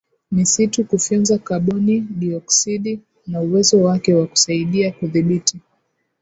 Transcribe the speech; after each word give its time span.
misitu 0.31 0.85
kufyonza 0.87 1.37
kaboni 1.37 1.99
dioksidi 2.01 2.99
na 3.27 3.41
uwezo 3.41 3.81
wake 3.83 4.13
wa 4.13 4.27
kusaidia 4.27 4.91
kudhibiti 4.91 5.59